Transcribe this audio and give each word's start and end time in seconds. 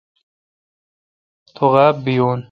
تو 1.55 1.63
غاب 1.73 1.95
بیون۔ 2.05 2.39